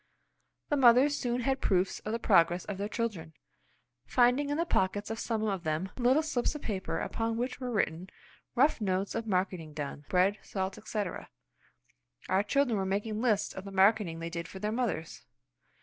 The 0.69 0.77
mothers 0.77 1.15
soon 1.15 1.41
had 1.41 1.61
proofs 1.61 1.99
of 1.99 2.11
the 2.11 2.17
progress 2.17 2.65
of 2.65 2.79
their 2.79 2.89
children; 2.89 3.33
finding 4.07 4.49
in 4.49 4.57
the 4.57 4.65
pockets 4.65 5.11
of 5.11 5.19
some 5.19 5.43
of 5.43 5.63
them 5.63 5.91
little 5.95 6.23
slips 6.23 6.55
of 6.55 6.63
paper 6.63 6.97
upon 6.97 7.37
which 7.37 7.59
were 7.59 7.69
written 7.69 8.09
rough 8.55 8.81
notes 8.81 9.13
of 9.13 9.27
marketing 9.27 9.73
done; 9.75 10.05
bread, 10.09 10.39
salt, 10.41 10.79
etc. 10.79 11.29
Our 12.27 12.41
children 12.41 12.79
were 12.79 12.83
making 12.87 13.21
lists 13.21 13.53
of 13.53 13.63
the 13.63 13.71
marketing 13.71 14.17
they 14.17 14.31
did 14.31 14.47
for 14.47 14.57
their 14.57 14.71
mothers! 14.71 15.23